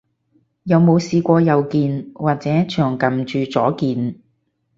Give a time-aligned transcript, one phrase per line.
[0.63, 4.15] 有冇試過右鍵，或者長撳住左鍵？